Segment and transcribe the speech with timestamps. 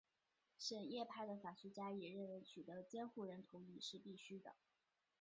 [0.57, 4.55] 什叶派的法学家也认为取得监护人同意是必须的。